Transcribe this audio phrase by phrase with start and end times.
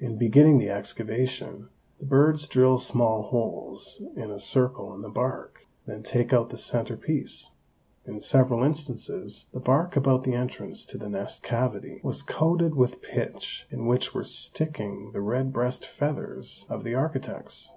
[0.00, 1.68] In beginning the excavation,
[2.00, 6.56] the birds drill small holes in a circle in the bark, then take out the
[6.56, 7.50] center piece.
[8.04, 13.02] In several instances the bark about the entrance to the nest cavity was coated with
[13.02, 17.70] pitch in which were sticking the red breast feathers of the architects.